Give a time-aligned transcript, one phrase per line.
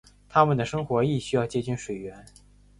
[0.27, 2.25] 它们的生活亦需要接近水源。